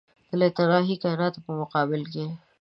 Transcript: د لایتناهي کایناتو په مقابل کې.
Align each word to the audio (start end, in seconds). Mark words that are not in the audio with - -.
د 0.29 0.31
لایتناهي 0.39 0.95
کایناتو 1.03 1.39
په 1.45 1.51
مقابل 1.61 2.01
کې. 2.11 2.25